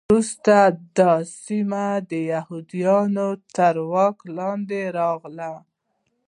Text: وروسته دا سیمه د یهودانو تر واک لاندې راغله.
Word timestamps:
وروسته 0.09 0.55
دا 0.97 1.11
سیمه 1.43 1.85
د 2.09 2.11
یهودانو 2.31 3.29
تر 3.55 3.75
واک 3.91 4.17
لاندې 4.37 4.81
راغله. 4.97 5.51